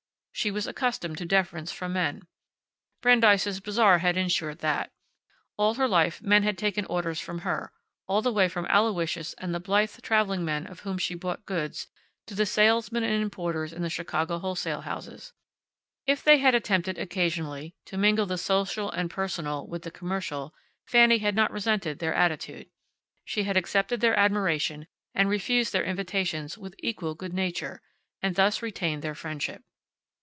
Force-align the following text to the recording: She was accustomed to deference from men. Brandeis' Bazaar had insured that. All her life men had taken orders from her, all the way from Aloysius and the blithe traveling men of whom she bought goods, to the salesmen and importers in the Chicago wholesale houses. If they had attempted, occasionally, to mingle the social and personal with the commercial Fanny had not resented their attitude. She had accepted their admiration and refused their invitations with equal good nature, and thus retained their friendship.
She 0.33 0.49
was 0.49 0.65
accustomed 0.65 1.19
to 1.19 1.25
deference 1.25 1.71
from 1.71 1.93
men. 1.93 2.23
Brandeis' 3.01 3.59
Bazaar 3.59 3.99
had 3.99 4.17
insured 4.17 4.57
that. 4.59 4.89
All 5.55 5.75
her 5.75 5.87
life 5.87 6.19
men 6.23 6.41
had 6.41 6.57
taken 6.57 6.83
orders 6.85 7.19
from 7.19 7.39
her, 7.39 7.71
all 8.07 8.23
the 8.23 8.31
way 8.31 8.47
from 8.47 8.65
Aloysius 8.65 9.35
and 9.35 9.53
the 9.53 9.59
blithe 9.59 9.91
traveling 10.01 10.43
men 10.43 10.65
of 10.65 10.79
whom 10.79 10.97
she 10.97 11.13
bought 11.13 11.45
goods, 11.45 11.89
to 12.25 12.33
the 12.33 12.47
salesmen 12.47 13.03
and 13.03 13.21
importers 13.21 13.71
in 13.71 13.83
the 13.83 13.89
Chicago 13.89 14.39
wholesale 14.39 14.81
houses. 14.81 15.31
If 16.07 16.23
they 16.23 16.39
had 16.39 16.55
attempted, 16.55 16.97
occasionally, 16.97 17.75
to 17.85 17.95
mingle 17.95 18.25
the 18.25 18.39
social 18.39 18.89
and 18.89 19.11
personal 19.11 19.67
with 19.67 19.83
the 19.83 19.91
commercial 19.91 20.55
Fanny 20.87 21.19
had 21.19 21.35
not 21.35 21.51
resented 21.51 21.99
their 21.99 22.15
attitude. 22.15 22.67
She 23.25 23.43
had 23.43 23.57
accepted 23.57 24.01
their 24.01 24.17
admiration 24.17 24.87
and 25.13 25.29
refused 25.29 25.71
their 25.71 25.85
invitations 25.85 26.57
with 26.57 26.73
equal 26.79 27.13
good 27.13 27.33
nature, 27.33 27.83
and 28.23 28.33
thus 28.35 28.63
retained 28.63 29.03
their 29.03 29.13
friendship. 29.13 29.61